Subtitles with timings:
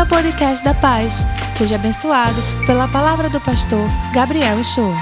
[0.00, 1.26] Ao podcast da Paz.
[1.52, 4.94] Seja abençoado pela palavra do pastor Gabriel Show.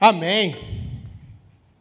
[0.00, 0.56] Amém.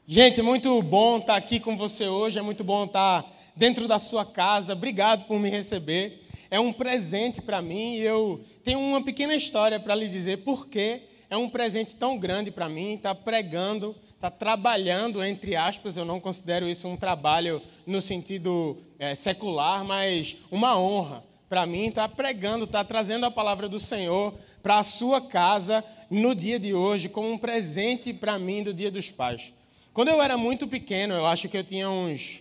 [0.06, 4.24] Gente, muito bom estar aqui com você hoje, é muito bom estar dentro da sua
[4.24, 4.74] casa.
[4.74, 6.24] Obrigado por me receber.
[6.52, 10.68] É um presente para mim e eu tenho uma pequena história para lhe dizer por
[10.68, 11.02] que
[11.32, 16.18] é um presente tão grande para mim estar pregando está trabalhando, entre aspas, eu não
[16.18, 22.16] considero isso um trabalho no sentido é, secular, mas uma honra para mim estar tá
[22.16, 26.74] pregando, estar tá trazendo a palavra do Senhor para a sua casa no dia de
[26.74, 29.52] hoje, como um presente para mim do Dia dos Pais.
[29.92, 32.38] Quando eu era muito pequeno, eu acho que eu tinha uns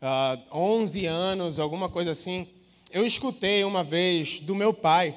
[0.00, 2.48] ah, 11 anos, alguma coisa assim,
[2.90, 5.14] eu escutei uma vez do meu pai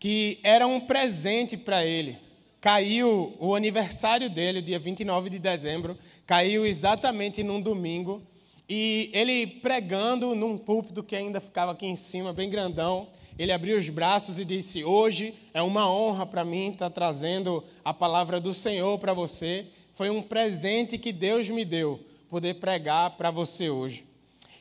[0.00, 2.18] que era um presente para ele
[2.62, 8.22] caiu o aniversário dele, dia 29 de dezembro, caiu exatamente num domingo,
[8.68, 13.76] e ele pregando num púlpito que ainda ficava aqui em cima, bem grandão, ele abriu
[13.76, 18.54] os braços e disse: Hoje é uma honra para mim estar trazendo a palavra do
[18.54, 19.66] Senhor para você.
[19.92, 24.04] Foi um presente que Deus me deu, poder pregar para você hoje.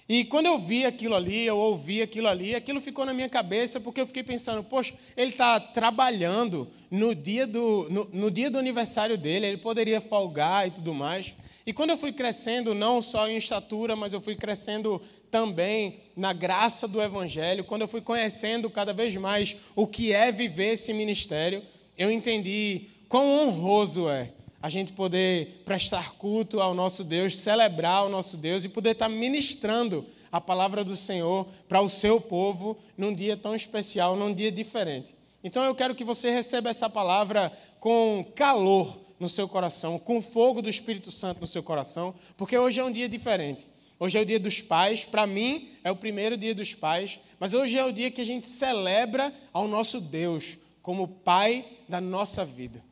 [0.10, 3.80] E quando eu vi aquilo ali, eu ouvi aquilo ali, aquilo ficou na minha cabeça,
[3.80, 8.58] porque eu fiquei pensando, poxa, ele está trabalhando no dia, do, no, no dia do
[8.58, 11.34] aniversário dele, ele poderia folgar e tudo mais.
[11.66, 16.34] E quando eu fui crescendo, não só em estatura, mas eu fui crescendo também na
[16.34, 20.92] graça do Evangelho, quando eu fui conhecendo cada vez mais o que é viver esse
[20.92, 21.64] ministério,
[21.98, 28.10] eu entendi quão honroso é a gente poder prestar culto ao nosso Deus, celebrar o
[28.10, 33.14] nosso Deus e poder estar ministrando a palavra do Senhor para o seu povo num
[33.14, 35.16] dia tão especial, num dia diferente.
[35.44, 40.62] Então eu quero que você receba essa palavra com calor no seu coração, com fogo
[40.62, 43.68] do Espírito Santo no seu coração, porque hoje é um dia diferente.
[44.00, 47.54] Hoje é o dia dos pais, para mim é o primeiro dia dos pais, mas
[47.54, 52.44] hoje é o dia que a gente celebra ao nosso Deus como Pai da nossa
[52.44, 52.84] vida.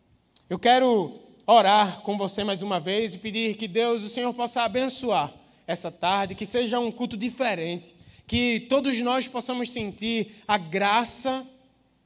[0.48, 1.20] Eu quero
[1.52, 5.34] orar com você mais uma vez e pedir que Deus, o Senhor, possa abençoar
[5.66, 7.96] essa tarde, que seja um culto diferente,
[8.28, 11.44] que todos nós possamos sentir a graça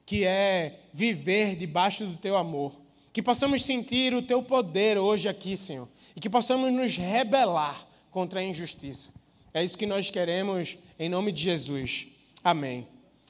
[0.05, 2.71] que é viver debaixo do teu amor,
[3.11, 8.39] que possamos sentir o teu poder hoje aqui, Senhor, e que possamos nos rebelar contra
[8.39, 9.09] a injustiça.
[9.53, 12.07] É isso que nós queremos em nome de Jesus.
[12.41, 12.87] Amém.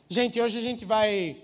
[0.08, 1.38] Gente, hoje a gente vai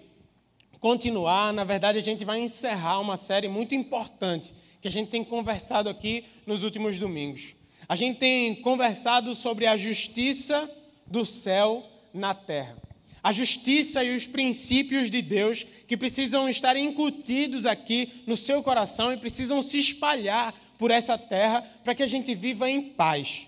[0.79, 5.23] continuar, na verdade, a gente vai encerrar uma série muito importante que a gente tem
[5.23, 7.55] conversado aqui nos últimos domingos.
[7.87, 10.69] A gente tem conversado sobre a justiça
[11.05, 12.77] do céu na terra.
[13.21, 19.11] A justiça e os princípios de Deus que precisam estar incutidos aqui no seu coração
[19.11, 23.47] e precisam se espalhar por essa terra para que a gente viva em paz.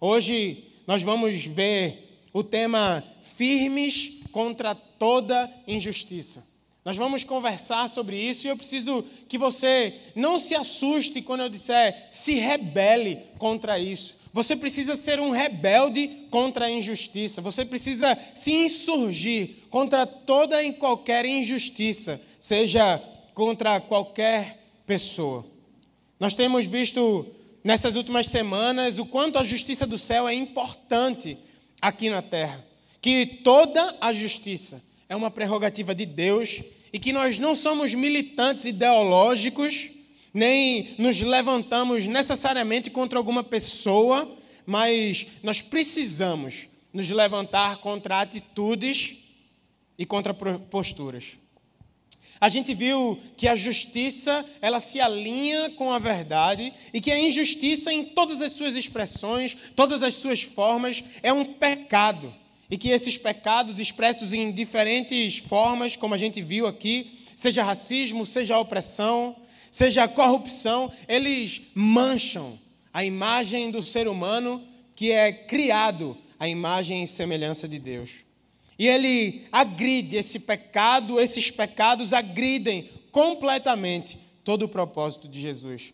[0.00, 6.44] Hoje nós vamos ver o tema firmes contra toda injustiça.
[6.84, 11.48] Nós vamos conversar sobre isso e eu preciso que você não se assuste quando eu
[11.48, 14.16] disser se rebele contra isso.
[14.34, 17.40] Você precisa ser um rebelde contra a injustiça.
[17.40, 23.00] Você precisa se insurgir contra toda e qualquer injustiça, seja
[23.32, 25.46] contra qualquer pessoa.
[26.20, 27.26] Nós temos visto
[27.62, 31.38] nessas últimas semanas o quanto a justiça do céu é importante
[31.80, 32.62] aqui na terra.
[33.00, 34.82] Que toda a justiça
[35.14, 36.60] é uma prerrogativa de Deus
[36.92, 39.90] e que nós não somos militantes ideológicos,
[40.32, 44.28] nem nos levantamos necessariamente contra alguma pessoa,
[44.66, 49.18] mas nós precisamos nos levantar contra atitudes
[49.96, 51.34] e contra posturas.
[52.40, 57.18] A gente viu que a justiça, ela se alinha com a verdade e que a
[57.18, 62.34] injustiça em todas as suas expressões, todas as suas formas, é um pecado
[62.70, 68.24] e que esses pecados expressos em diferentes formas, como a gente viu aqui, seja racismo,
[68.24, 69.36] seja opressão,
[69.70, 72.58] seja corrupção, eles mancham
[72.92, 74.62] a imagem do ser humano
[74.94, 78.10] que é criado à imagem e semelhança de Deus.
[78.78, 85.92] E ele agride esse pecado, esses pecados agridem completamente todo o propósito de Jesus.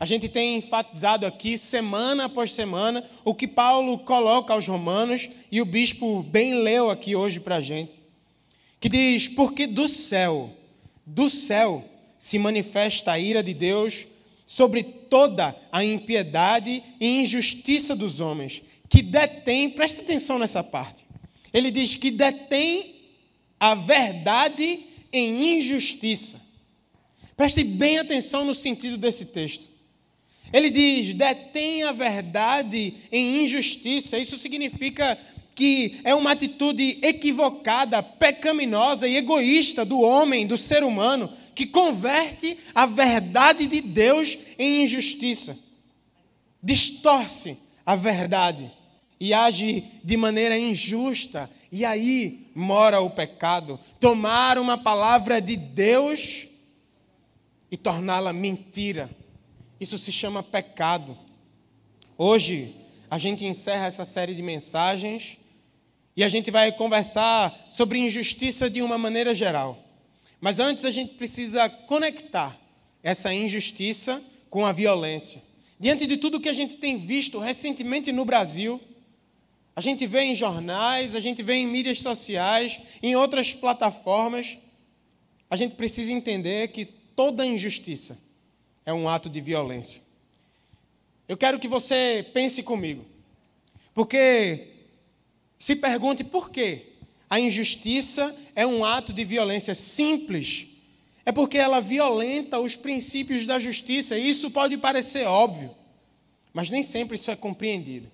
[0.00, 5.60] A gente tem enfatizado aqui, semana após semana, o que Paulo coloca aos Romanos, e
[5.60, 8.00] o bispo bem leu aqui hoje para a gente,
[8.80, 10.50] que diz: Porque do céu,
[11.04, 11.84] do céu,
[12.18, 14.06] se manifesta a ira de Deus
[14.46, 21.06] sobre toda a impiedade e injustiça dos homens, que detém, presta atenção nessa parte,
[21.52, 23.02] ele diz que detém
[23.60, 24.80] a verdade
[25.12, 26.40] em injustiça.
[27.36, 29.69] Preste bem atenção no sentido desse texto.
[30.52, 34.18] Ele diz: detém a verdade em injustiça.
[34.18, 35.18] Isso significa
[35.54, 42.56] que é uma atitude equivocada, pecaminosa e egoísta do homem, do ser humano, que converte
[42.74, 45.58] a verdade de Deus em injustiça.
[46.62, 48.70] Distorce a verdade
[49.20, 51.50] e age de maneira injusta.
[51.70, 53.78] E aí mora o pecado.
[54.00, 56.48] Tomar uma palavra de Deus
[57.70, 59.10] e torná-la mentira.
[59.80, 61.16] Isso se chama pecado.
[62.18, 62.76] Hoje,
[63.10, 65.38] a gente encerra essa série de mensagens
[66.14, 69.82] e a gente vai conversar sobre injustiça de uma maneira geral.
[70.38, 72.60] Mas antes, a gente precisa conectar
[73.02, 75.42] essa injustiça com a violência.
[75.78, 78.78] Diante de tudo que a gente tem visto recentemente no Brasil,
[79.74, 84.58] a gente vê em jornais, a gente vê em mídias sociais, em outras plataformas,
[85.48, 88.18] a gente precisa entender que toda injustiça
[88.84, 90.02] é um ato de violência.
[91.28, 93.04] Eu quero que você pense comigo,
[93.94, 94.68] porque
[95.58, 96.86] se pergunte por que
[97.28, 100.66] a injustiça é um ato de violência simples.
[101.24, 105.74] É porque ela violenta os princípios da justiça, e isso pode parecer óbvio,
[106.52, 108.10] mas nem sempre isso é compreendido.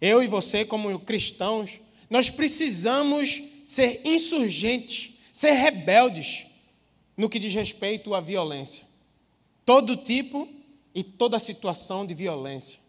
[0.00, 6.46] Eu e você, como cristãos, nós precisamos ser insurgentes, ser rebeldes
[7.16, 8.89] no que diz respeito à violência.
[9.70, 10.48] Todo tipo
[10.92, 12.80] e toda situação de violência.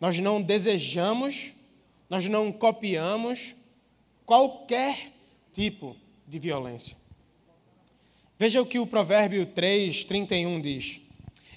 [0.00, 1.52] Nós não desejamos,
[2.08, 3.54] nós não copiamos
[4.24, 5.12] qualquer
[5.52, 5.94] tipo
[6.26, 6.96] de violência.
[8.38, 10.98] Veja o que o Provérbio 3, 31 diz.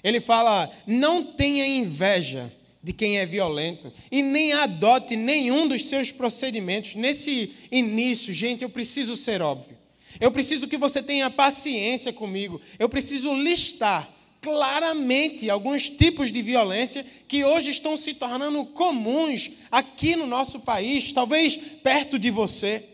[0.02, 2.52] Ele fala: Não tenha inveja
[2.82, 6.94] de quem é violento e nem adote nenhum dos seus procedimentos.
[6.94, 9.73] Nesse início, gente, eu preciso ser óbvio.
[10.20, 12.60] Eu preciso que você tenha paciência comigo.
[12.78, 20.14] Eu preciso listar claramente alguns tipos de violência que hoje estão se tornando comuns aqui
[20.14, 22.86] no nosso país, talvez perto de você.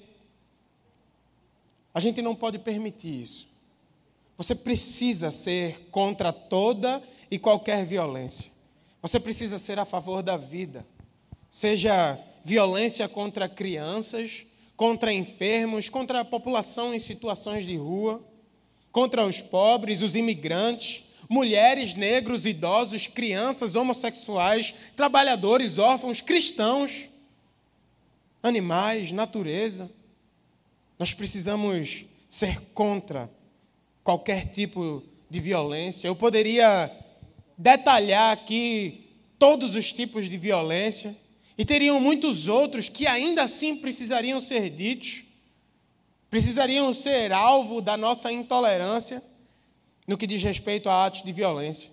[1.93, 3.49] A gente não pode permitir isso.
[4.37, 8.51] Você precisa ser contra toda e qualquer violência.
[9.03, 10.87] Você precisa ser a favor da vida,
[11.51, 14.47] seja violência contra crianças,
[14.81, 18.27] contra enfermos, contra a população em situações de rua,
[18.91, 27.11] contra os pobres, os imigrantes, mulheres, negros, idosos, crianças, homossexuais, trabalhadores, órfãos, cristãos,
[28.43, 29.91] animais, natureza.
[30.99, 33.31] Nós precisamos ser contra
[34.03, 36.09] qualquer tipo de violência.
[36.09, 36.91] Eu poderia
[37.59, 41.15] detalhar aqui todos os tipos de violência,
[41.61, 45.25] e teriam muitos outros que ainda assim precisariam ser ditos,
[46.31, 49.23] precisariam ser alvo da nossa intolerância
[50.07, 51.91] no que diz respeito a atos de violência.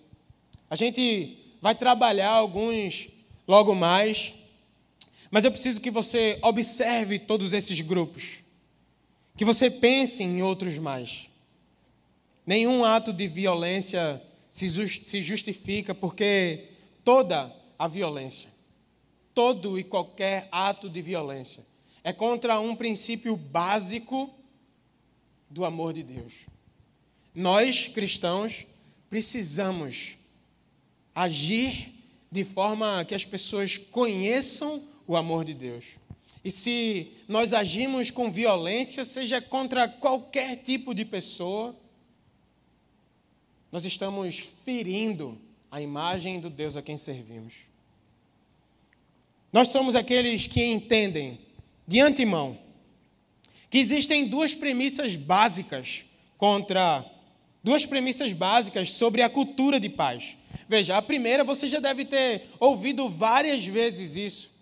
[0.70, 3.10] A gente vai trabalhar alguns
[3.46, 4.34] logo mais,
[5.30, 8.36] mas eu preciso que você observe todos esses grupos,
[9.36, 11.28] que você pense em outros mais.
[12.46, 16.70] Nenhum ato de violência se justifica porque
[17.04, 18.56] toda a violência,
[19.38, 21.64] todo e qualquer ato de violência
[22.04, 24.34] é contra um princípio básico
[25.48, 26.34] do amor de Deus.
[27.36, 28.66] Nós, cristãos,
[29.12, 30.18] precisamos
[31.14, 31.94] agir
[32.32, 35.86] de forma que as pessoas conheçam o amor de Deus.
[36.44, 41.76] E se nós agimos com violência, seja contra qualquer tipo de pessoa,
[43.72, 45.38] nós estamos ferindo
[45.70, 47.67] a imagem do Deus a quem servimos.
[49.52, 51.40] Nós somos aqueles que entendem
[51.88, 52.58] de antemão
[53.70, 56.06] que existem duas premissas básicas
[56.38, 57.06] contra
[57.64, 60.38] duas premissas básicas sobre a cultura de paz.
[60.70, 64.58] Veja, a primeira você já deve ter ouvido várias vezes isso.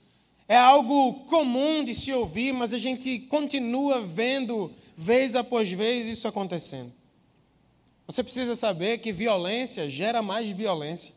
[0.47, 6.27] É algo comum de se ouvir, mas a gente continua vendo vez após vez isso
[6.27, 6.93] acontecendo.
[8.07, 11.14] Você precisa saber que violência gera mais violência.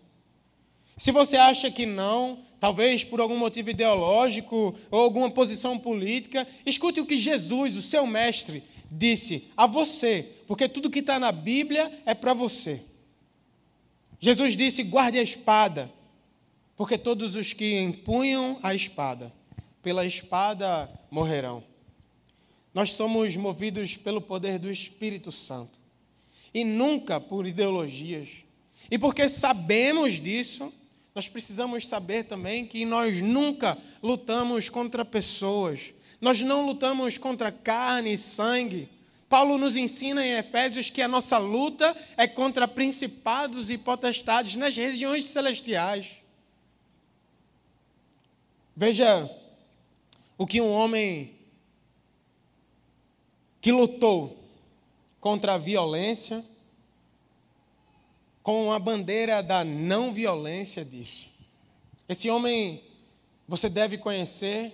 [0.98, 7.00] Se você acha que não, talvez por algum motivo ideológico ou alguma posição política, escute
[7.00, 12.02] o que Jesus, o seu mestre, disse a você, porque tudo que está na Bíblia
[12.04, 12.82] é para você.
[14.18, 15.88] Jesus disse: guarde a espada,
[16.76, 19.32] porque todos os que empunham a espada,
[19.82, 21.62] pela espada morrerão.
[22.74, 25.78] Nós somos movidos pelo poder do Espírito Santo
[26.52, 28.28] e nunca por ideologias.
[28.90, 30.72] E porque sabemos disso,
[31.14, 38.12] nós precisamos saber também que nós nunca lutamos contra pessoas, nós não lutamos contra carne
[38.12, 38.88] e sangue,
[39.28, 44.74] Paulo nos ensina em Efésios que a nossa luta é contra principados e potestades nas
[44.74, 46.12] regiões celestiais.
[48.74, 49.30] Veja
[50.38, 51.34] o que um homem
[53.60, 54.38] que lutou
[55.20, 56.42] contra a violência,
[58.48, 61.28] com a bandeira da não violência, disse.
[62.08, 62.82] Esse homem
[63.46, 64.72] você deve conhecer,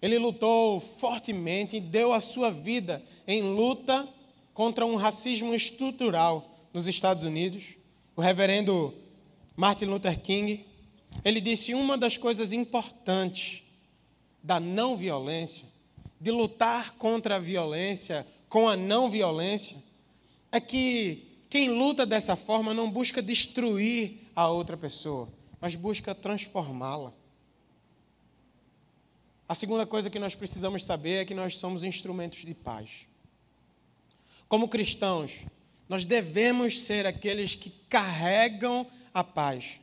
[0.00, 4.08] ele lutou fortemente e deu a sua vida em luta
[4.54, 7.74] contra um racismo estrutural nos Estados Unidos.
[8.16, 8.94] O reverendo
[9.54, 10.64] Martin Luther King,
[11.22, 13.62] ele disse uma das coisas importantes
[14.42, 15.66] da não violência,
[16.18, 19.76] de lutar contra a violência, com a não violência,
[20.50, 25.28] é que quem luta dessa forma não busca destruir a outra pessoa,
[25.60, 27.12] mas busca transformá-la.
[29.48, 33.08] A segunda coisa que nós precisamos saber é que nós somos instrumentos de paz.
[34.48, 35.38] Como cristãos,
[35.88, 39.80] nós devemos ser aqueles que carregam a paz.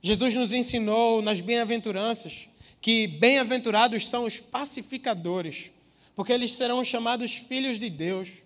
[0.00, 2.48] Jesus nos ensinou nas bem-aventuranças
[2.80, 5.70] que bem-aventurados são os pacificadores,
[6.14, 8.43] porque eles serão chamados filhos de Deus.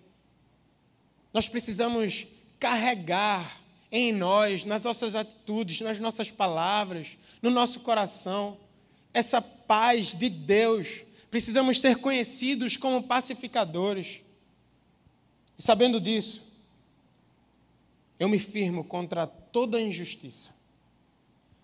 [1.39, 2.27] Nós precisamos
[2.59, 8.57] carregar em nós, nas nossas atitudes, nas nossas palavras, no nosso coração,
[9.13, 11.03] essa paz de Deus.
[11.31, 14.21] Precisamos ser conhecidos como pacificadores.
[15.57, 16.43] E sabendo disso,
[18.19, 20.53] eu me firmo contra toda injustiça.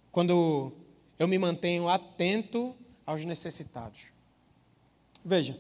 [0.10, 0.72] Quando
[1.20, 2.74] eu me mantenho atento
[3.06, 4.04] aos necessitados.
[5.26, 5.60] Veja,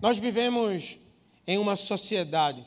[0.00, 0.96] nós vivemos
[1.46, 2.66] em uma sociedade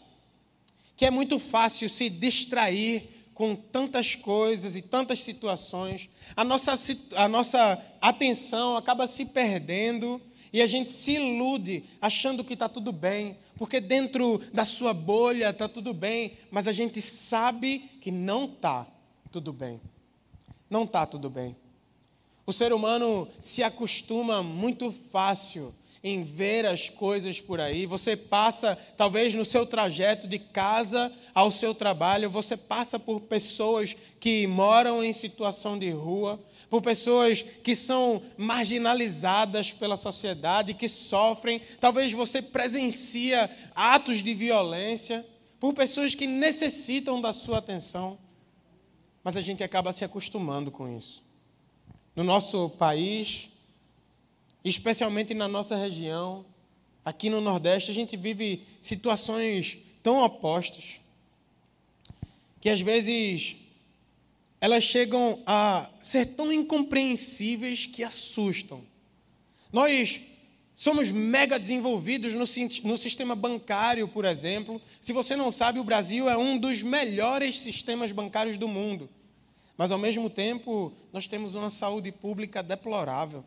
[1.01, 6.75] que é muito fácil se distrair com tantas coisas e tantas situações, a nossa,
[7.15, 10.21] a nossa atenção acaba se perdendo
[10.53, 15.49] e a gente se ilude achando que está tudo bem, porque dentro da sua bolha
[15.49, 18.85] está tudo bem, mas a gente sabe que não está
[19.31, 19.81] tudo bem.
[20.69, 21.55] Não está tudo bem.
[22.45, 27.85] O ser humano se acostuma muito fácil em ver as coisas por aí.
[27.85, 33.95] Você passa, talvez no seu trajeto de casa ao seu trabalho, você passa por pessoas
[34.19, 36.39] que moram em situação de rua,
[36.69, 41.61] por pessoas que são marginalizadas pela sociedade, que sofrem.
[41.79, 45.25] Talvez você presencia atos de violência,
[45.59, 48.17] por pessoas que necessitam da sua atenção.
[49.23, 51.21] Mas a gente acaba se acostumando com isso.
[52.15, 53.50] No nosso país,
[54.63, 56.45] especialmente na nossa região,
[57.03, 61.01] aqui no Nordeste, a gente vive situações tão opostas
[62.59, 63.55] que às vezes
[64.59, 68.83] elas chegam a ser tão incompreensíveis que assustam.
[69.73, 70.21] Nós
[70.75, 72.45] somos mega desenvolvidos no,
[72.89, 74.79] no, sistema bancário, por exemplo.
[74.99, 79.09] Se você não sabe, o Brasil é um dos melhores sistemas bancários do mundo.
[79.75, 83.43] Mas, ao mesmo tempo, nós temos uma saúde pública deplorável.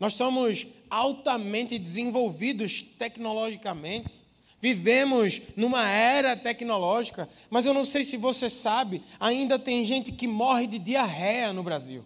[0.00, 4.18] Nós somos altamente desenvolvidos tecnologicamente.
[4.58, 10.26] Vivemos numa era tecnológica, mas eu não sei se você sabe, ainda tem gente que
[10.26, 12.04] morre de diarreia no Brasil.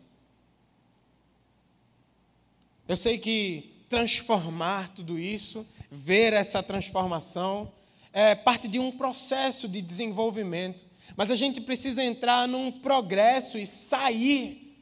[2.86, 7.72] Eu sei que transformar tudo isso, ver essa transformação,
[8.12, 10.84] é parte de um processo de desenvolvimento,
[11.16, 14.76] mas a gente precisa entrar num progresso e sair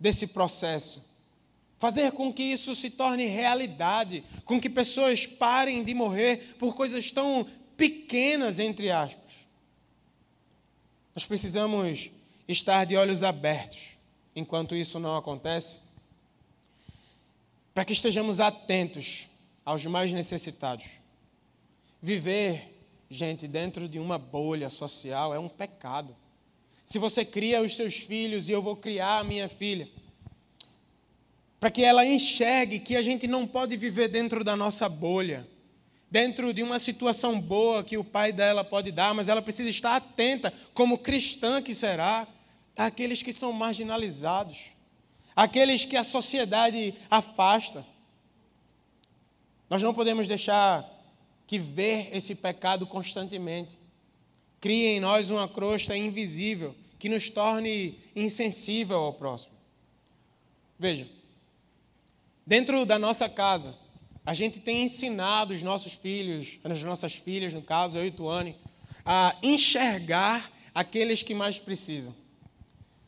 [0.00, 1.11] desse processo
[1.82, 7.10] fazer com que isso se torne realidade, com que pessoas parem de morrer por coisas
[7.10, 7.44] tão
[7.76, 9.32] pequenas, entre aspas.
[11.12, 12.08] Nós precisamos
[12.46, 13.98] estar de olhos abertos
[14.32, 15.80] enquanto isso não acontece,
[17.74, 19.26] para que estejamos atentos
[19.64, 20.86] aos mais necessitados.
[22.00, 22.78] Viver,
[23.10, 26.14] gente, dentro de uma bolha social é um pecado.
[26.84, 29.88] Se você cria os seus filhos e eu vou criar a minha filha,
[31.62, 35.46] para que ela enxergue que a gente não pode viver dentro da nossa bolha,
[36.10, 39.94] dentro de uma situação boa que o pai dela pode dar, mas ela precisa estar
[39.94, 42.26] atenta, como cristã que será,
[42.76, 44.58] àqueles que são marginalizados,
[45.36, 47.86] àqueles que a sociedade afasta.
[49.70, 50.84] Nós não podemos deixar
[51.46, 53.78] que ver esse pecado constantemente
[54.60, 59.54] crie em nós uma crosta invisível que nos torne insensível ao próximo.
[60.76, 61.21] Veja,
[62.46, 63.76] Dentro da nossa casa,
[64.26, 68.56] a gente tem ensinado os nossos filhos, as nossas filhas, no caso, eu e Tuane,
[69.04, 72.14] a enxergar aqueles que mais precisam.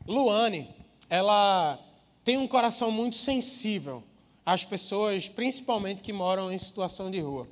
[0.06, 0.68] Luane,
[1.08, 1.78] ela
[2.24, 4.02] tem um coração muito sensível
[4.44, 7.48] às pessoas, principalmente que moram em situação de rua.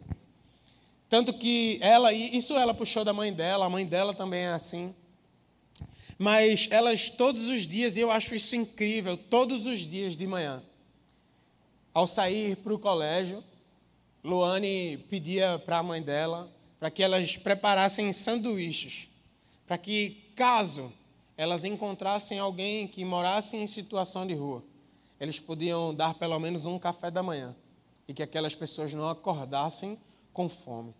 [1.08, 4.94] Tanto que ela, isso ela puxou da mãe dela, a mãe dela também é assim.
[6.18, 10.62] Mas elas todos os dias, e eu acho isso incrível, todos os dias de manhã,
[11.92, 13.42] ao sair para o colégio,
[14.24, 19.08] Luane pedia para a mãe dela para que elas preparassem sanduíches,
[19.66, 20.92] para que, caso
[21.36, 24.62] elas encontrassem alguém que morasse em situação de rua,
[25.18, 27.54] eles podiam dar pelo menos um café da manhã
[28.06, 29.98] e que aquelas pessoas não acordassem
[30.32, 30.94] com fome.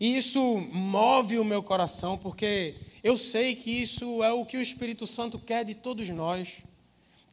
[0.00, 0.40] E isso
[0.72, 5.38] move o meu coração, porque eu sei que isso é o que o Espírito Santo
[5.38, 6.62] quer de todos nós.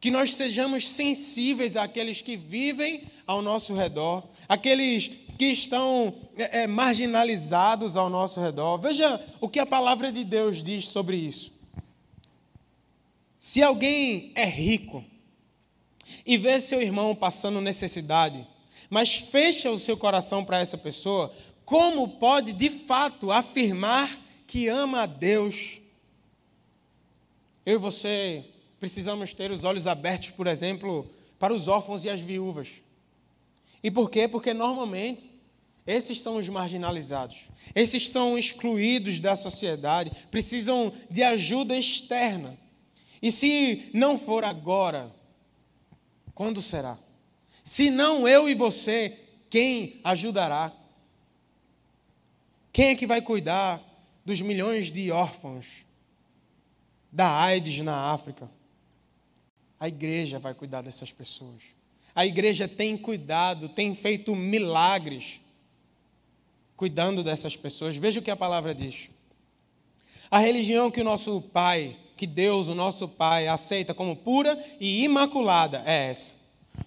[0.02, 6.66] Que nós sejamos sensíveis àqueles que vivem ao nosso redor, aqueles que estão é, é,
[6.66, 8.78] marginalizados ao nosso redor.
[8.78, 11.52] Veja o que a palavra de Deus diz sobre isso.
[13.38, 15.04] Se alguém é rico
[16.26, 18.44] e vê seu irmão passando necessidade,
[18.90, 21.32] mas fecha o seu coração para essa pessoa,
[21.64, 24.18] como pode de fato afirmar
[24.48, 25.80] que ama a Deus?
[27.64, 28.44] Eu e você
[28.82, 31.08] precisamos ter os olhos abertos, por exemplo,
[31.38, 32.82] para os órfãos e as viúvas.
[33.80, 34.26] E por quê?
[34.26, 35.30] Porque normalmente
[35.86, 37.44] esses são os marginalizados.
[37.76, 42.58] Esses são excluídos da sociedade, precisam de ajuda externa.
[43.22, 45.14] E se não for agora,
[46.34, 46.98] quando será?
[47.62, 49.16] Se não eu e você,
[49.48, 50.72] quem ajudará?
[52.72, 53.80] Quem é que vai cuidar
[54.24, 55.86] dos milhões de órfãos
[57.12, 58.50] da AIDS na África?
[59.82, 61.60] A igreja vai cuidar dessas pessoas.
[62.14, 65.40] A igreja tem cuidado, tem feito milagres
[66.76, 67.96] cuidando dessas pessoas.
[67.96, 69.10] Veja o que a palavra diz.
[70.30, 75.02] A religião que o nosso Pai, que Deus, o nosso Pai, aceita como pura e
[75.02, 76.36] imaculada é essa: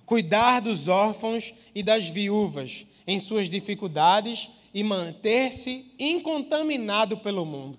[0.05, 7.77] cuidar dos órfãos e das viúvas em suas dificuldades e manter-se incontaminado pelo mundo.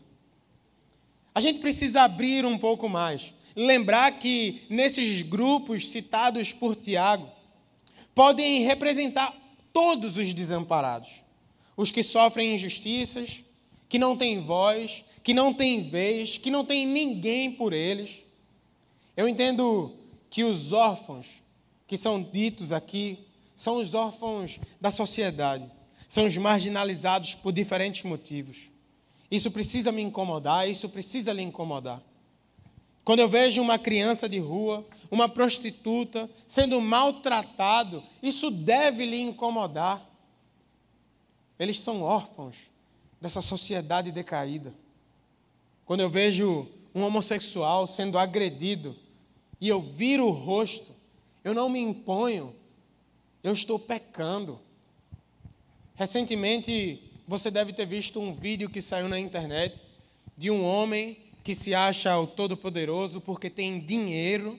[1.34, 3.34] A gente precisa abrir um pouco mais.
[3.56, 7.26] Lembrar que nesses grupos citados por Tiago,
[8.14, 9.34] podem representar
[9.72, 11.10] todos os desamparados,
[11.76, 13.44] os que sofrem injustiças,
[13.88, 18.24] que não têm voz, que não têm vez, que não têm ninguém por eles.
[19.16, 19.94] Eu entendo
[20.30, 21.26] que os órfãos
[21.86, 23.18] que são ditos aqui
[23.54, 25.70] são os órfãos da sociedade,
[26.08, 28.70] são os marginalizados por diferentes motivos.
[29.30, 32.02] Isso precisa me incomodar, isso precisa lhe incomodar.
[33.06, 40.04] Quando eu vejo uma criança de rua, uma prostituta sendo maltratado, isso deve lhe incomodar.
[41.56, 42.56] Eles são órfãos
[43.20, 44.74] dessa sociedade decaída.
[45.84, 48.96] Quando eu vejo um homossexual sendo agredido
[49.60, 50.90] e eu viro o rosto,
[51.44, 52.56] eu não me imponho,
[53.40, 54.58] eu estou pecando.
[55.94, 59.80] Recentemente, você deve ter visto um vídeo que saiu na internet
[60.36, 64.58] de um homem que se acha o todo-poderoso porque tem dinheiro,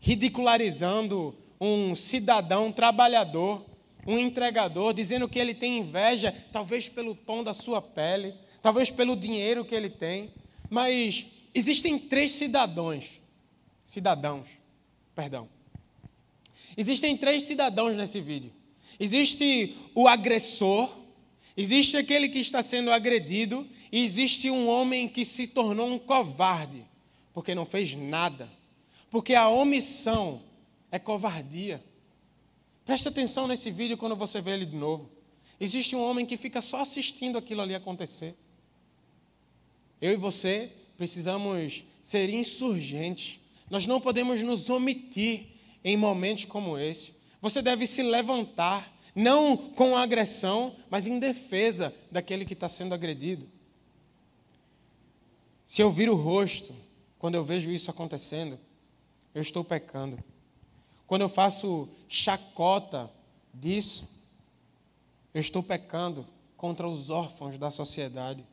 [0.00, 3.64] ridicularizando um cidadão trabalhador,
[4.04, 9.14] um entregador, dizendo que ele tem inveja, talvez pelo tom da sua pele, talvez pelo
[9.14, 10.32] dinheiro que ele tem.
[10.68, 13.20] Mas existem três cidadãos,
[13.84, 14.48] cidadãos,
[15.14, 15.48] perdão.
[16.76, 18.50] Existem três cidadãos nesse vídeo.
[18.98, 20.90] Existe o agressor,
[21.60, 26.84] existe aquele que está sendo agredido e existe um homem que se tornou um covarde,
[27.34, 28.48] porque não fez nada.
[29.10, 30.40] Porque a omissão
[30.90, 31.82] é covardia.
[32.84, 35.10] Preste atenção nesse vídeo quando você vê ele de novo.
[35.60, 38.34] Existe um homem que fica só assistindo aquilo ali acontecer.
[40.00, 43.40] Eu e você precisamos ser insurgentes.
[43.68, 45.46] Nós não podemos nos omitir
[45.84, 47.14] em momentos como esse.
[47.40, 53.48] Você deve se levantar, não com agressão, mas em defesa daquele que está sendo agredido.
[55.64, 56.72] Se eu viro o rosto
[57.18, 58.56] quando eu vejo isso acontecendo,
[59.34, 60.22] eu estou pecando.
[61.04, 63.10] Quando eu faço chacota
[63.52, 64.08] disso,
[65.34, 66.24] eu estou pecando
[66.56, 68.44] contra os órfãos da sociedade.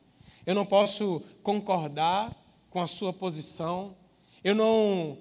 [0.44, 2.34] Eu não posso concordar
[2.70, 3.94] com a sua posição.
[4.42, 5.16] Eu não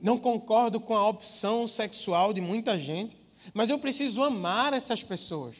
[0.00, 3.16] não concordo com a opção sexual de muita gente,
[3.52, 5.56] mas eu preciso amar essas pessoas.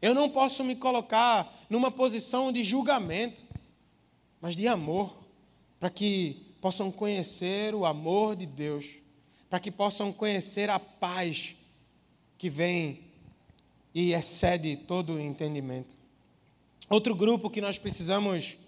[0.00, 3.42] Eu não posso me colocar numa posição de julgamento
[4.44, 5.16] mas de amor,
[5.80, 8.84] para que possam conhecer o amor de Deus,
[9.48, 11.56] para que possam conhecer a paz
[12.36, 13.00] que vem
[13.94, 15.96] e excede todo o entendimento.
[16.90, 18.58] Outro grupo que nós precisamos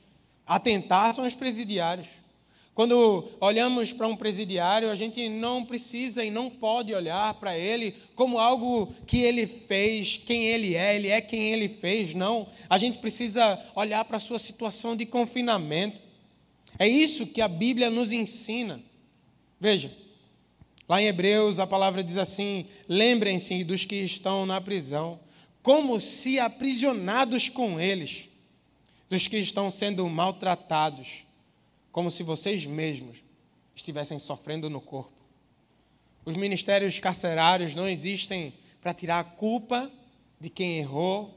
[0.46, 2.06] atentar são os presidiários.
[2.76, 7.94] Quando olhamos para um presidiário, a gente não precisa e não pode olhar para ele
[8.14, 12.46] como algo que ele fez, quem ele é, ele é quem ele fez, não.
[12.68, 16.02] A gente precisa olhar para a sua situação de confinamento.
[16.78, 18.78] É isso que a Bíblia nos ensina.
[19.58, 19.90] Veja,
[20.86, 25.18] lá em Hebreus a palavra diz assim: lembrem-se dos que estão na prisão,
[25.62, 28.28] como se aprisionados com eles,
[29.08, 31.25] dos que estão sendo maltratados
[31.96, 33.24] como se vocês mesmos
[33.74, 35.16] estivessem sofrendo no corpo.
[36.26, 39.90] Os ministérios carcerários não existem para tirar a culpa
[40.38, 41.34] de quem errou,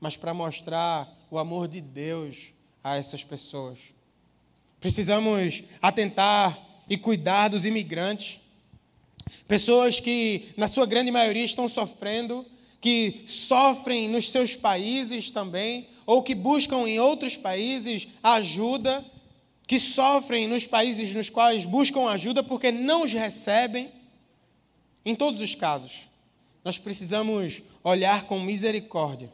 [0.00, 3.76] mas para mostrar o amor de Deus a essas pessoas.
[4.80, 8.40] Precisamos atentar e cuidar dos imigrantes,
[9.46, 12.46] pessoas que, na sua grande maioria, estão sofrendo,
[12.80, 19.11] que sofrem nos seus países também, ou que buscam em outros países ajuda
[19.72, 23.90] que sofrem nos países nos quais buscam ajuda porque não os recebem.
[25.02, 26.10] Em todos os casos,
[26.62, 29.32] nós precisamos olhar com misericórdia.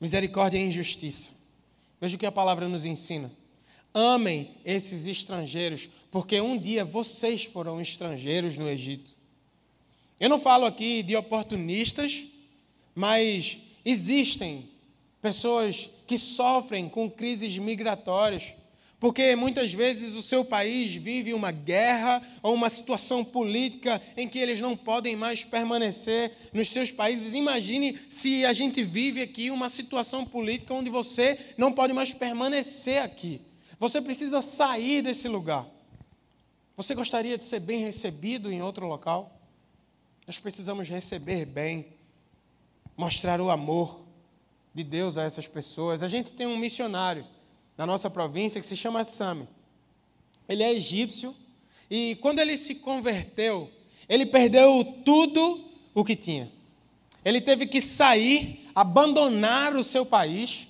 [0.00, 1.32] Misericórdia e injustiça.
[2.00, 3.32] Veja o que a palavra nos ensina.
[3.92, 9.12] Amem esses estrangeiros, porque um dia vocês foram estrangeiros no Egito.
[10.20, 12.28] Eu não falo aqui de oportunistas,
[12.94, 14.68] mas existem
[15.20, 18.54] pessoas que sofrem com crises migratórias
[19.06, 24.36] porque muitas vezes o seu país vive uma guerra ou uma situação política em que
[24.36, 27.32] eles não podem mais permanecer nos seus países.
[27.32, 33.00] Imagine se a gente vive aqui uma situação política onde você não pode mais permanecer
[33.00, 33.40] aqui.
[33.78, 35.64] Você precisa sair desse lugar.
[36.76, 39.40] Você gostaria de ser bem recebido em outro local?
[40.26, 41.86] Nós precisamos receber bem,
[42.96, 44.00] mostrar o amor
[44.74, 46.02] de Deus a essas pessoas.
[46.02, 47.24] A gente tem um missionário
[47.76, 49.48] na nossa província que se chama Sami.
[50.48, 51.34] Ele é egípcio
[51.90, 53.70] e quando ele se converteu,
[54.08, 56.50] ele perdeu tudo o que tinha.
[57.24, 60.68] Ele teve que sair, abandonar o seu país.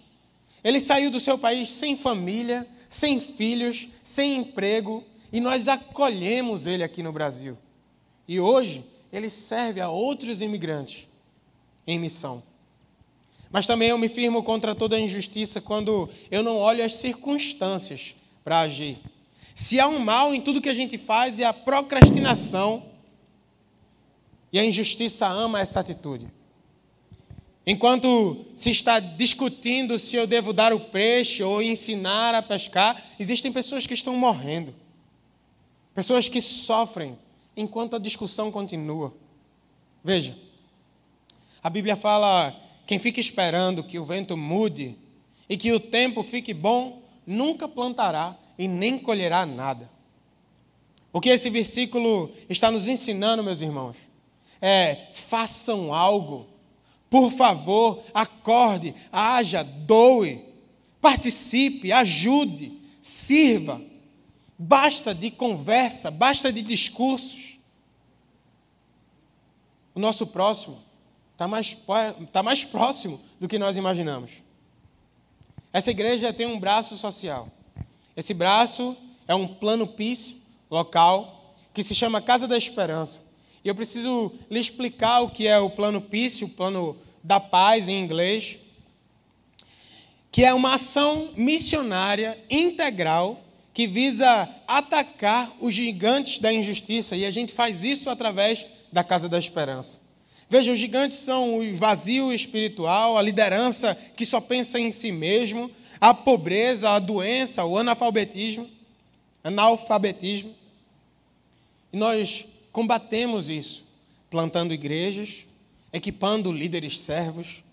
[0.64, 6.83] Ele saiu do seu país sem família, sem filhos, sem emprego, e nós acolhemos ele
[6.83, 7.59] aqui no Brasil.
[8.27, 11.07] E hoje ele serve a outros imigrantes
[11.87, 12.42] em missão.
[13.57, 18.14] Mas também eu me firmo contra toda injustiça quando eu não olho as circunstâncias
[18.45, 18.99] para agir.
[19.55, 22.85] Se há um mal em tudo que a gente faz, é a procrastinação.
[24.53, 26.29] E a injustiça ama essa atitude.
[27.66, 33.51] Enquanto se está discutindo se eu devo dar o peixe ou ensinar a pescar, existem
[33.51, 34.75] pessoas que estão morrendo.
[35.95, 37.19] Pessoas que sofrem
[37.57, 39.14] enquanto a discussão continua.
[40.05, 40.37] Veja,
[41.62, 44.96] a Bíblia fala quem fica esperando que o vento mude
[45.49, 49.90] e que o tempo fique bom, nunca plantará e nem colherá nada.
[51.12, 53.96] O que esse versículo está nos ensinando, meus irmãos,
[54.61, 56.46] é: façam algo.
[57.11, 60.44] Por favor, acorde, haja, doe,
[61.01, 63.81] participe, ajude, sirva.
[64.59, 67.59] Basta de conversa, basta de discursos.
[69.94, 70.86] O nosso próximo
[71.37, 71.77] está mais,
[72.33, 74.31] tá mais próximo do que nós imaginamos.
[75.70, 77.49] Essa igreja tem um braço social.
[78.16, 78.96] Esse braço
[79.29, 83.22] é um plano PIS local que se chama Casa da Esperança.
[83.62, 87.87] E eu preciso lhe explicar o que é o plano PIS, o plano da paz
[87.87, 88.59] em inglês,
[90.33, 93.42] que é uma ação missionária integral
[93.75, 99.29] que visa atacar os gigantes da injustiça, e a gente faz isso através da Casa
[99.29, 100.06] da Esperança.
[100.48, 105.70] Veja, os gigantes são o vazio espiritual, a liderança que só pensa em si mesmo,
[106.00, 108.68] a pobreza, a doença, o analfabetismo,
[109.42, 110.54] analfabetismo.
[111.92, 113.87] E nós combatemos isso,
[114.30, 115.46] plantando igrejas,
[115.92, 117.64] equipando líderes servos,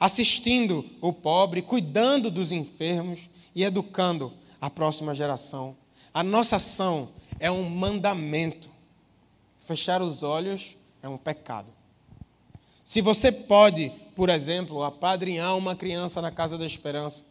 [0.00, 5.76] assistindo o pobre, cuidando dos enfermos e educando a próxima geração.
[6.12, 7.08] A nossa ação
[7.38, 8.68] é um mandamento.
[9.60, 11.75] Fechar os olhos é um pecado.
[12.86, 17.24] Se você pode, por exemplo, apadrinhar uma criança na Casa da Esperança,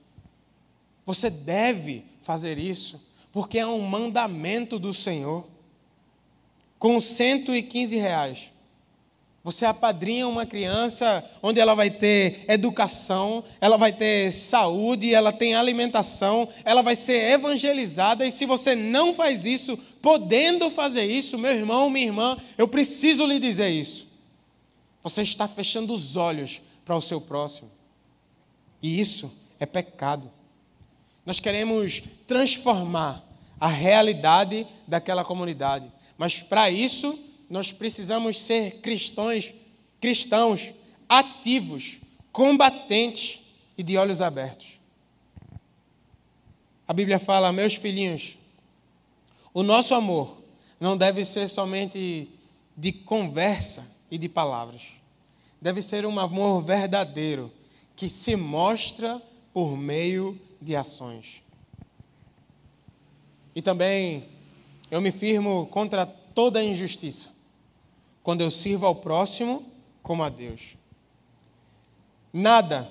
[1.06, 5.48] você deve fazer isso, porque é um mandamento do Senhor.
[6.78, 8.52] Com 115 reais,
[9.46, 15.56] você apadrinha uma criança onde ela vai ter educação, ela vai ter saúde, ela tem
[15.56, 18.28] alimentação, ela vai ser evangelizada.
[18.28, 23.26] E se você não faz isso, podendo fazer isso, meu irmão, minha irmã, eu preciso
[23.26, 24.05] lhe dizer isso.
[25.06, 27.70] Você está fechando os olhos para o seu próximo.
[28.82, 30.32] E isso é pecado.
[31.24, 33.24] Nós queremos transformar
[33.60, 35.86] a realidade daquela comunidade.
[36.18, 39.54] Mas para isso, nós precisamos ser cristãos,
[40.02, 40.74] cristãos
[41.08, 42.00] ativos,
[42.32, 43.42] combatentes
[43.78, 44.80] e de olhos abertos.
[46.88, 48.40] A Bíblia fala, meus filhinhos,
[49.54, 50.42] o nosso amor
[50.80, 52.28] não deve ser somente
[52.76, 54.95] de conversa e de palavras.
[55.66, 57.52] Deve ser um amor verdadeiro
[57.96, 59.20] que se mostra
[59.52, 61.42] por meio de ações.
[63.56, 64.30] E também
[64.92, 67.32] eu me firmo contra toda injustiça,
[68.22, 69.66] quando eu sirvo ao próximo
[70.04, 70.78] como a Deus.
[72.32, 72.88] Nada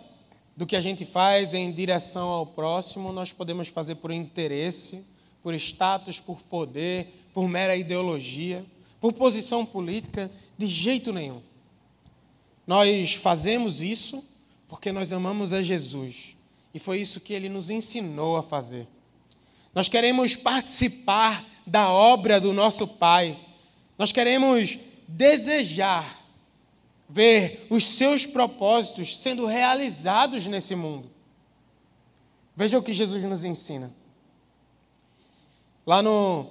[0.56, 5.04] do que a gente faz em direção ao próximo nós podemos fazer por interesse,
[5.44, 8.66] por status, por poder, por mera ideologia,
[9.00, 11.40] por posição política, de jeito nenhum.
[12.66, 14.24] Nós fazemos isso
[14.68, 16.36] porque nós amamos a Jesus
[16.72, 18.88] e foi isso que ele nos ensinou a fazer.
[19.74, 23.38] Nós queremos participar da obra do nosso Pai.
[23.98, 26.24] Nós queremos desejar
[27.08, 31.10] ver os seus propósitos sendo realizados nesse mundo.
[32.56, 33.92] Veja o que Jesus nos ensina.
[35.86, 36.46] Lá no,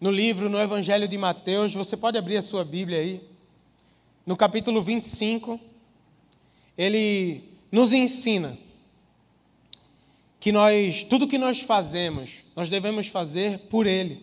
[0.00, 3.28] no livro, no Evangelho de Mateus, você pode abrir a sua Bíblia aí.
[4.26, 5.60] No capítulo 25,
[6.76, 8.56] ele nos ensina
[10.40, 14.22] que nós, tudo que nós fazemos, nós devemos fazer por Ele.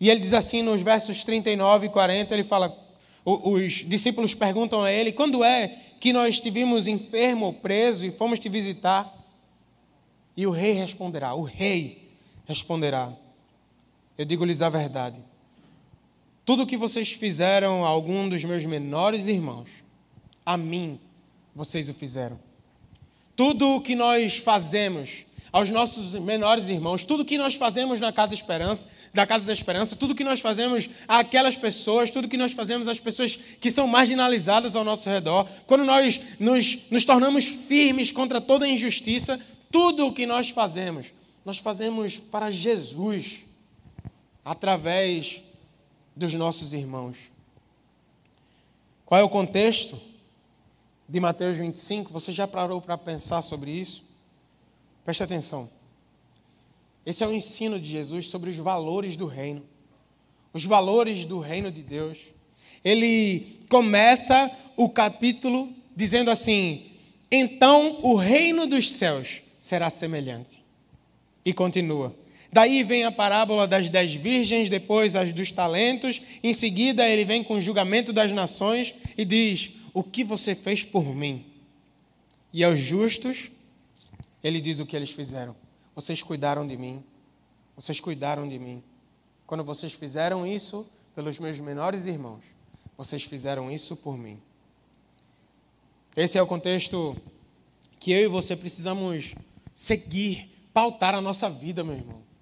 [0.00, 2.76] E ele diz assim nos versos 39 e 40, ele fala,
[3.24, 8.38] os discípulos perguntam a ele, quando é que nós estivemos enfermo ou preso e fomos
[8.38, 9.10] te visitar?
[10.36, 12.10] E o rei responderá, o rei
[12.46, 13.10] responderá,
[14.18, 15.18] eu digo-lhes a verdade,
[16.44, 19.70] tudo o que vocês fizeram a algum dos meus menores irmãos,
[20.44, 21.00] a mim
[21.54, 22.38] vocês o fizeram.
[23.34, 28.12] Tudo o que nós fazemos aos nossos menores irmãos, tudo o que nós fazemos na
[28.12, 32.28] Casa Esperança, da Casa da Esperança, tudo o que nós fazemos àquelas pessoas, tudo o
[32.28, 37.04] que nós fazemos às pessoas que são marginalizadas ao nosso redor, quando nós nos, nos
[37.04, 41.06] tornamos firmes contra toda injustiça, tudo o que nós fazemos,
[41.44, 43.44] nós fazemos para Jesus,
[44.44, 45.40] através
[46.14, 47.16] dos nossos irmãos.
[49.04, 50.00] Qual é o contexto?
[51.08, 54.04] de Mateus 25, você já parou para pensar sobre isso?
[55.04, 55.68] Preste atenção.
[57.04, 59.62] Esse é o ensino de Jesus sobre os valores do reino.
[60.52, 62.18] Os valores do reino de Deus.
[62.82, 66.92] Ele começa o capítulo dizendo assim:
[67.30, 70.64] Então o reino dos céus será semelhante.
[71.44, 72.14] E continua.
[72.54, 76.22] Daí vem a parábola das dez virgens, depois as dos talentos.
[76.40, 80.84] Em seguida, ele vem com o julgamento das nações e diz: o que você fez
[80.84, 81.44] por mim?
[82.52, 83.50] E aos justos,
[84.40, 85.56] ele diz o que eles fizeram.
[85.96, 87.02] Vocês cuidaram de mim.
[87.74, 88.84] Vocês cuidaram de mim.
[89.48, 92.44] Quando vocês fizeram isso pelos meus menores irmãos,
[92.96, 94.38] vocês fizeram isso por mim.
[96.16, 97.16] Esse é o contexto
[97.98, 99.34] que eu e você precisamos
[99.74, 102.33] seguir, pautar a nossa vida, meu irmão.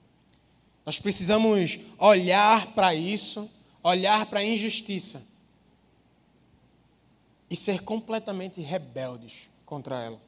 [0.84, 3.48] Nós precisamos olhar para isso,
[3.82, 5.22] olhar para a injustiça
[7.48, 10.20] e ser completamente rebeldes contra ela.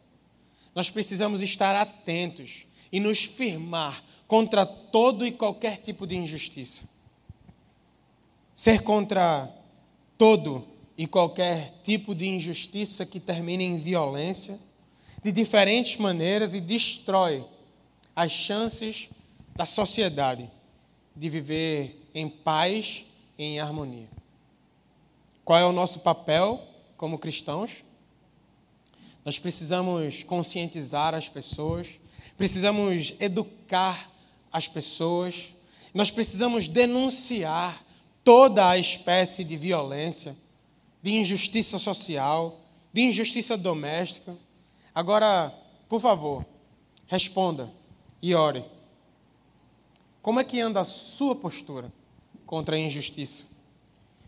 [0.74, 6.88] Nós precisamos estar atentos e nos firmar contra todo e qualquer tipo de injustiça.
[8.54, 9.48] Ser contra
[10.16, 14.58] todo e qualquer tipo de injustiça que termine em violência,
[15.22, 17.44] de diferentes maneiras e destrói
[18.14, 19.08] as chances
[19.54, 20.50] da sociedade
[21.14, 23.04] de viver em paz
[23.38, 24.08] e em harmonia.
[25.44, 26.74] Qual é o nosso papel?
[26.96, 27.84] como cristãos.
[29.24, 31.88] Nós precisamos conscientizar as pessoas,
[32.36, 34.10] precisamos educar
[34.52, 35.50] as pessoas,
[35.92, 37.82] nós precisamos denunciar
[38.22, 40.36] toda a espécie de violência,
[41.02, 42.58] de injustiça social,
[42.92, 44.36] de injustiça doméstica.
[44.94, 45.52] Agora,
[45.88, 46.44] por favor,
[47.06, 47.70] responda
[48.22, 48.64] e ore.
[50.24, 51.92] Como é que anda a sua postura
[52.46, 53.44] contra a injustiça?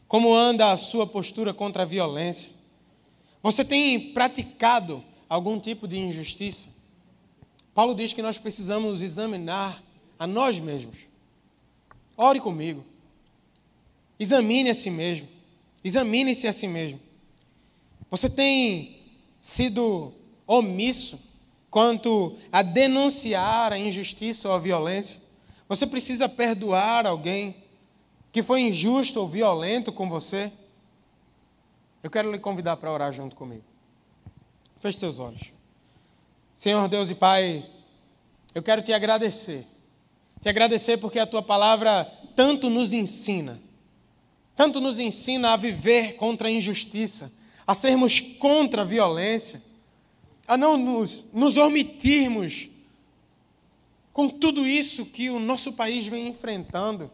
[0.06, 2.52] Como anda a sua postura contra a violência?
[3.42, 6.68] Você tem praticado algum tipo de injustiça?
[7.72, 9.82] Paulo diz que nós precisamos examinar
[10.18, 10.98] a nós mesmos.
[12.14, 12.84] Ore comigo.
[14.20, 15.26] Examine a si mesmo.
[15.82, 17.00] Examine-se a si mesmo.
[18.10, 19.00] Você tem
[19.40, 20.12] sido
[20.46, 21.18] omisso
[21.70, 25.24] quanto a denunciar a injustiça ou a violência?
[25.68, 27.56] Você precisa perdoar alguém
[28.32, 30.52] que foi injusto ou violento com você?
[32.02, 33.64] Eu quero lhe convidar para orar junto comigo.
[34.78, 35.52] Feche seus olhos.
[36.54, 37.68] Senhor Deus e Pai,
[38.54, 39.66] eu quero te agradecer.
[40.40, 42.04] Te agradecer porque a tua palavra
[42.36, 43.58] tanto nos ensina,
[44.54, 47.32] tanto nos ensina a viver contra a injustiça,
[47.66, 49.62] a sermos contra a violência,
[50.46, 52.68] a não nos, nos omitirmos
[54.16, 57.10] com tudo isso que o nosso país vem enfrentando,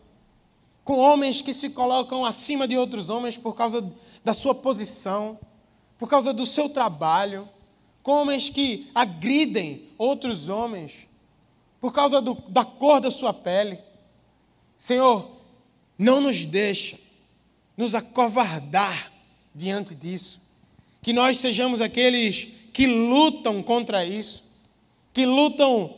[0.85, 5.37] com homens que se colocam acima de outros homens por causa da sua posição,
[5.99, 7.49] por causa do seu trabalho,
[8.05, 11.09] com homens que agridem outros homens
[11.81, 13.81] por causa do, da cor da sua pele.
[14.79, 15.29] Senhor,
[15.99, 16.97] não nos deixa
[17.77, 19.13] nos acovardar
[19.53, 20.41] diante disso.
[21.03, 24.45] Que nós sejamos aqueles que lutam contra isso,
[25.13, 25.97] que lutam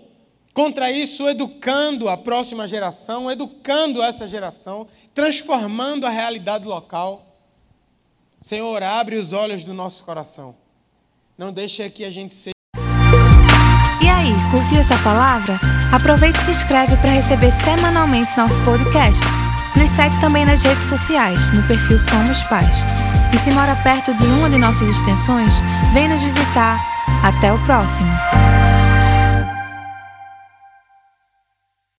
[0.55, 7.27] contra isso, educando a próxima geração, educando essa geração, transformando a realidade local.
[8.38, 10.55] Senhor, abre os olhos do nosso coração.
[11.37, 12.55] Não deixe que a gente seja.
[14.01, 15.59] E aí, curtiu essa palavra?
[15.93, 19.25] Aproveite e se inscreve para receber semanalmente nosso podcast.
[19.77, 22.85] Nos segue também nas redes sociais, no perfil Somos Pais.
[23.35, 25.61] E se mora perto de uma de nossas extensões,
[25.93, 26.79] vem nos visitar.
[27.25, 28.44] Até o próximo!